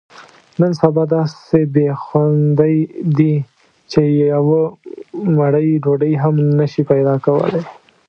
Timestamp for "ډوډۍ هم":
5.83-6.35